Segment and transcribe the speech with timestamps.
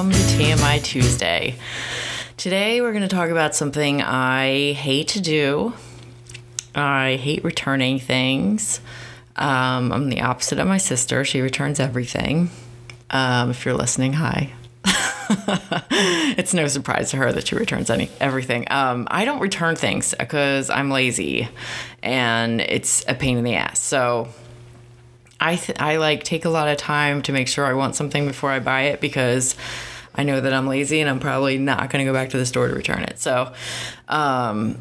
[0.00, 1.54] welcome to TMI Tuesday.
[2.38, 5.74] Today we're going to talk about something I hate to do.
[6.74, 8.80] I hate returning things.
[9.36, 11.22] Um, I'm the opposite of my sister.
[11.26, 12.48] She returns everything.
[13.10, 14.54] Um, if you're listening, hi.
[14.86, 18.68] it's no surprise to her that she returns any everything.
[18.70, 21.46] Um, I don't return things because I'm lazy,
[22.02, 23.78] and it's a pain in the ass.
[23.78, 24.28] So
[25.38, 28.26] I th- I like take a lot of time to make sure I want something
[28.26, 29.56] before I buy it because
[30.14, 32.46] I know that I'm lazy and I'm probably not going to go back to the
[32.46, 33.18] store to return it.
[33.18, 33.52] So,
[34.08, 34.78] um,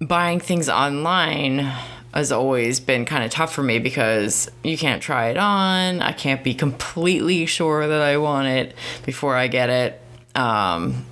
[0.00, 1.70] buying things online
[2.14, 6.00] has always been kind of tough for me because you can't try it on.
[6.00, 8.74] I can't be completely sure that I want it
[9.04, 10.00] before I get it.
[10.34, 11.06] Um,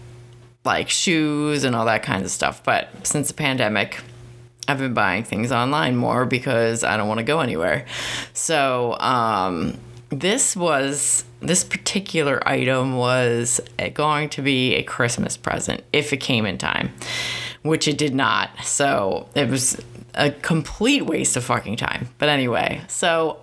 [0.65, 2.63] like shoes and all that kinds of stuff.
[2.63, 4.01] But since the pandemic,
[4.67, 7.87] I've been buying things online more because I don't want to go anywhere.
[8.35, 9.79] So, um,
[10.11, 13.61] this was this particular item was
[13.95, 16.91] going to be a Christmas present if it came in time,
[17.63, 18.51] which it did not.
[18.65, 19.81] So, it was
[20.15, 22.09] a complete waste of fucking time.
[22.19, 23.39] But anyway, so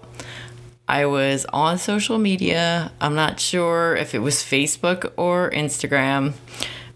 [0.87, 2.91] I was on social media.
[2.99, 6.33] I'm not sure if it was Facebook or Instagram,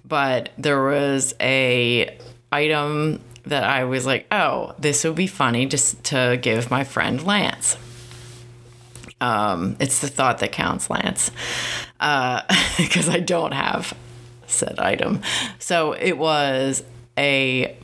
[0.05, 2.17] but there was a
[2.51, 7.23] item that I was like, oh, this would be funny just to give my friend
[7.23, 7.77] Lance.
[9.21, 11.31] Um, it's the thought that counts, Lance,
[11.97, 13.93] because uh, I don't have
[14.47, 15.21] said item.
[15.59, 16.83] So it was
[17.17, 17.75] a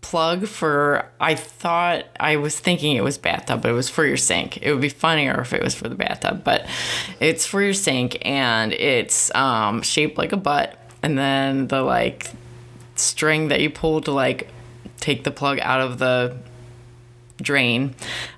[0.00, 4.16] plug for, I thought, I was thinking it was bathtub, but it was for your
[4.16, 4.58] sink.
[4.62, 6.66] It would be funnier if it was for the bathtub, but
[7.18, 10.78] it's for your sink and it's um, shaped like a butt.
[11.02, 12.30] And then the like
[12.94, 14.48] string that you pull to like
[15.00, 16.36] take the plug out of the
[17.40, 17.94] drain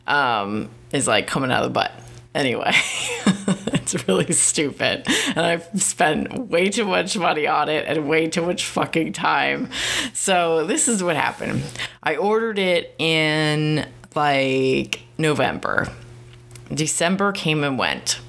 [0.07, 1.93] um, is like coming out of the butt.
[2.35, 2.73] Anyway,
[3.73, 5.05] it's really stupid.
[5.29, 9.71] And I've spent way too much money on it and way too much fucking time.
[10.13, 11.63] So, this is what happened
[12.03, 15.89] I ordered it in like November,
[16.73, 18.21] December came and went.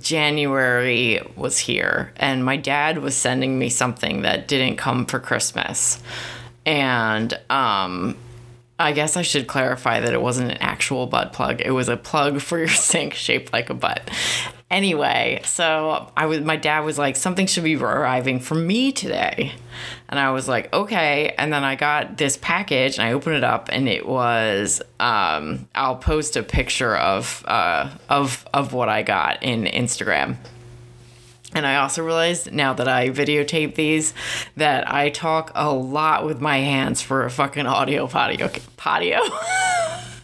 [0.00, 6.02] January was here, and my dad was sending me something that didn't come for Christmas
[6.66, 8.16] and um,
[8.78, 11.60] I guess I should clarify that it wasn't an actual butt plug.
[11.60, 14.10] It was a plug for your sink shaped like a butt.
[14.70, 19.52] Anyway, so I was my dad was like something should be arriving for me today.
[20.08, 23.44] And I was like, "Okay." And then I got this package and I opened it
[23.44, 29.02] up and it was um, I'll post a picture of uh, of of what I
[29.02, 30.36] got in Instagram.
[31.54, 34.12] And I also realized now that I videotape these
[34.56, 38.50] that I talk a lot with my hands for a fucking audio patio.
[38.76, 39.20] Patio?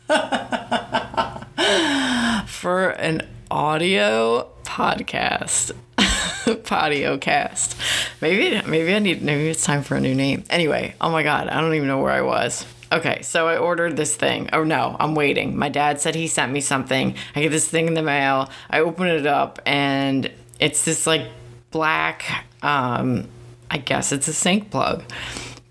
[2.47, 5.73] for an audio podcast.
[6.65, 7.77] patio cast.
[8.21, 10.45] Maybe maybe I need maybe it's time for a new name.
[10.51, 12.65] Anyway, oh my god, I don't even know where I was.
[12.93, 14.51] Okay, so I ordered this thing.
[14.53, 15.57] Oh no, I'm waiting.
[15.57, 17.15] My dad said he sent me something.
[17.37, 18.51] I get this thing in the mail.
[18.69, 20.29] I open it up and
[20.61, 21.27] it's this like
[21.71, 23.29] black um
[23.71, 25.05] I guess it's a sink plug.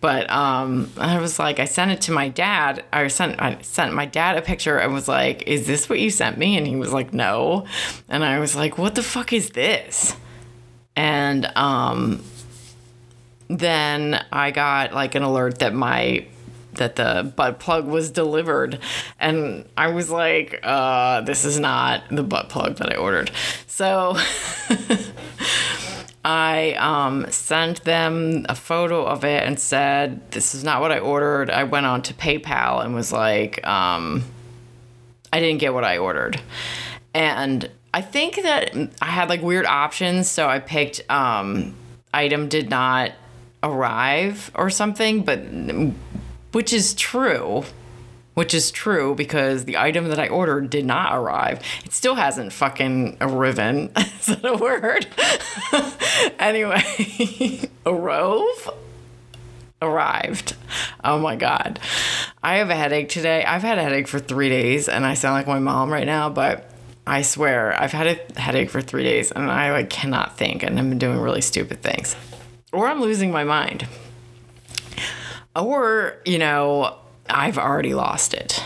[0.02, 2.86] But um, I was like, I sent it to my dad.
[2.94, 6.10] I sent I sent my dad a picture and was like, "Is this what you
[6.10, 7.66] sent me?" And he was like, "No."
[8.08, 10.16] And I was like, "What the fuck is this?"
[10.96, 12.24] And um,
[13.50, 16.26] then I got like an alert that my
[16.80, 18.80] that the butt plug was delivered
[19.20, 23.32] and i was like uh, this is not the butt plug that i ordered
[23.68, 24.18] so
[26.26, 31.00] I um, sent them a photo of it and said, This is not what I
[31.00, 31.50] ordered.
[31.50, 34.24] I went on to PayPal and was like, um,
[35.32, 36.40] I didn't get what I ordered.
[37.14, 40.30] And I think that I had like weird options.
[40.30, 41.76] So I picked um,
[42.14, 43.12] item did not
[43.64, 45.40] arrive or something, but
[46.52, 47.64] which is true
[48.40, 51.62] which is true because the item that I ordered did not arrive.
[51.84, 53.92] It still hasn't fucking arriven.
[53.98, 55.08] is that a word?
[56.40, 57.70] anyway,
[59.82, 60.56] arrived.
[61.04, 61.82] Oh my god.
[62.42, 63.44] I have a headache today.
[63.44, 66.30] I've had a headache for 3 days and I sound like my mom right now,
[66.30, 66.72] but
[67.06, 70.80] I swear I've had a headache for 3 days and I like cannot think and
[70.80, 72.16] I've been doing really stupid things.
[72.72, 73.86] Or I'm losing my mind.
[75.56, 76.98] Or, you know,
[77.30, 78.64] I've already lost it.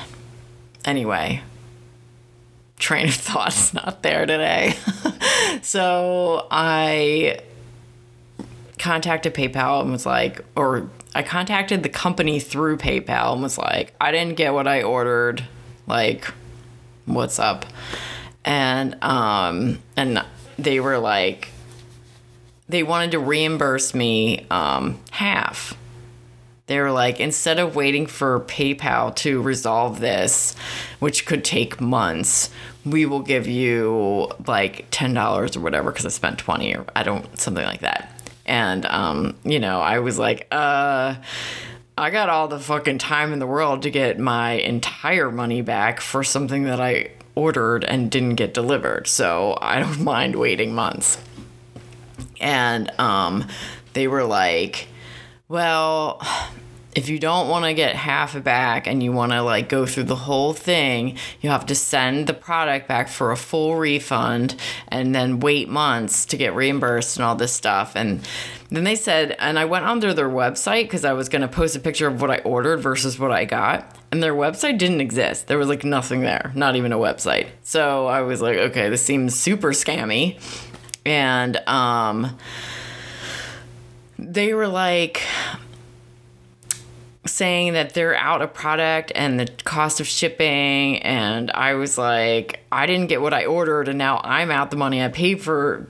[0.85, 1.41] Anyway,
[2.77, 4.75] train of thought's not there today.
[5.61, 7.39] so I
[8.79, 13.93] contacted PayPal and was like, or I contacted the company through PayPal and was like,
[14.01, 15.43] I didn't get what I ordered.
[15.87, 16.31] Like,
[17.05, 17.65] what's up?
[18.43, 20.23] And um, and
[20.57, 21.49] they were like,
[22.67, 25.77] they wanted to reimburse me um, half.
[26.67, 30.55] They were like, instead of waiting for PayPal to resolve this,
[30.99, 32.49] which could take months,
[32.85, 37.37] we will give you like $10 or whatever because I spent 20 or I don't,
[37.37, 38.21] something like that.
[38.45, 41.15] And, um, you know, I was like, uh,
[41.97, 45.99] I got all the fucking time in the world to get my entire money back
[45.99, 49.07] for something that I ordered and didn't get delivered.
[49.07, 51.17] So I don't mind waiting months.
[52.39, 53.47] And um,
[53.93, 54.87] they were like,
[55.53, 56.19] well,
[56.95, 60.05] if you don't want to get half back and you want to like go through
[60.05, 64.55] the whole thing, you have to send the product back for a full refund
[64.87, 67.95] and then wait months to get reimbursed and all this stuff.
[67.95, 68.27] And
[68.71, 71.75] then they said, and I went onto their website because I was going to post
[71.75, 73.95] a picture of what I ordered versus what I got.
[74.11, 75.45] And their website didn't exist.
[75.45, 77.49] There was like nothing there, not even a website.
[77.61, 80.41] So I was like, okay, this seems super scammy.
[81.05, 82.39] And um,
[84.31, 85.21] they were like,
[87.25, 92.59] saying that they're out of product and the cost of shipping and I was like
[92.69, 95.87] I didn't get what I ordered and now I'm out the money I paid for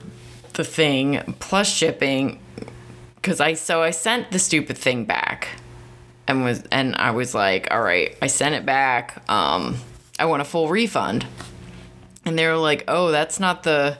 [0.52, 2.38] the thing plus shipping
[3.22, 5.48] cuz I so I sent the stupid thing back
[6.28, 9.78] and was and I was like all right I sent it back um
[10.18, 11.26] I want a full refund.
[12.24, 13.98] And they were like oh that's not the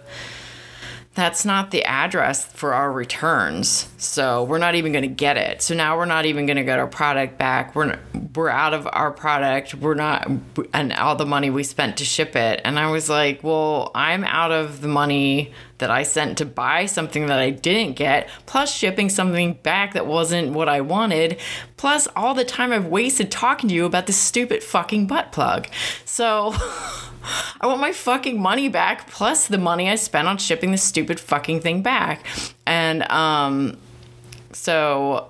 [1.14, 3.88] that's not the address for our returns.
[3.98, 5.62] So we're not even going to get it.
[5.62, 7.74] So now we're not even going to get our product back.
[7.74, 7.98] We're
[8.34, 9.74] we're out of our product.
[9.76, 10.28] We're not
[10.72, 12.60] and all the money we spent to ship it.
[12.64, 16.86] And I was like, "Well, I'm out of the money that I sent to buy
[16.86, 21.38] something that I didn't get, plus shipping something back that wasn't what I wanted,
[21.76, 25.68] plus all the time I've wasted talking to you about this stupid fucking butt plug."
[26.04, 26.54] So
[27.60, 31.18] I want my fucking money back plus the money I spent on shipping this stupid
[31.18, 32.24] fucking thing back.
[32.66, 33.78] And um
[34.52, 35.28] so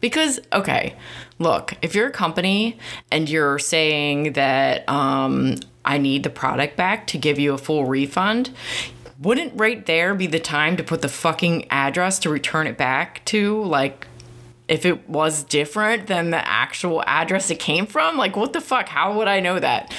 [0.00, 0.96] because okay,
[1.38, 2.78] look, if you're a company
[3.10, 7.84] and you're saying that um I need the product back to give you a full
[7.84, 8.50] refund,
[9.20, 13.24] wouldn't right there be the time to put the fucking address to return it back
[13.26, 14.06] to like
[14.66, 18.16] if it was different than the actual address it came from?
[18.16, 18.88] Like, what the fuck?
[18.88, 19.94] How would I know that?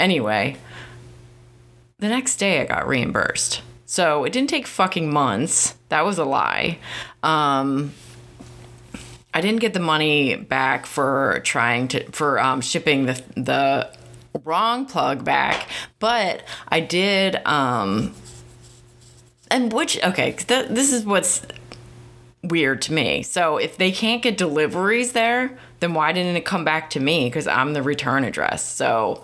[0.00, 0.56] Anyway,
[1.98, 3.60] the next day I got reimbursed.
[3.84, 5.74] So it didn't take fucking months.
[5.90, 6.78] That was a lie.
[7.22, 7.92] Um,
[9.34, 13.90] I didn't get the money back for trying to for um, shipping the the
[14.44, 15.68] wrong plug back,
[15.98, 17.36] but I did.
[17.46, 18.14] Um,
[19.50, 21.42] and which okay, th- this is what's
[22.42, 23.22] weird to me.
[23.22, 27.26] So if they can't get deliveries there, then why didn't it come back to me?
[27.26, 28.64] Because I'm the return address.
[28.64, 29.22] So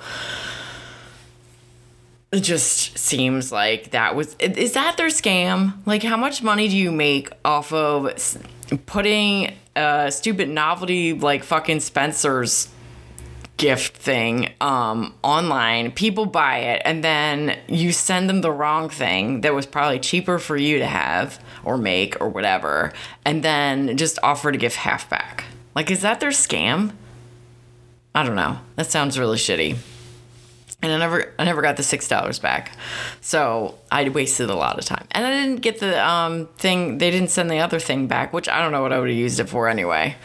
[2.33, 5.75] it just seems like that was is that their scam?
[5.87, 8.13] Like how much money do you make off of
[8.87, 12.69] putting a stupid novelty like fucking spencer's
[13.57, 15.93] gift thing um, online?
[15.93, 20.41] People buy it and then you send them the wrong thing that was probably cheaper
[20.41, 22.93] for you to have or make or whatever
[23.25, 25.45] and then just offer to give half back.
[25.77, 26.93] Like is that their scam?
[28.17, 28.59] I don't know.
[28.75, 29.77] That sounds really shitty
[30.83, 32.73] and I never I never got the six dollars back,
[33.21, 36.99] so I wasted a lot of time, and I didn't get the um thing.
[36.99, 39.19] They didn't send the other thing back, which I don't know what I would have
[39.19, 40.17] used it for anyway.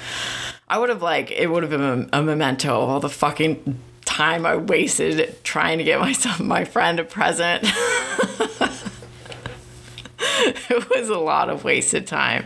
[0.67, 3.79] I would have like it would have been a, a memento of all the fucking
[4.05, 7.63] time I wasted trying to get myself my friend a present.
[10.23, 12.45] it was a lot of wasted time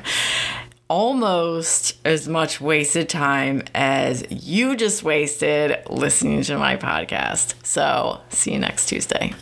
[0.87, 7.55] almost as much wasted time as you just wasted listening to my podcast.
[7.65, 9.33] So, see you next Tuesday.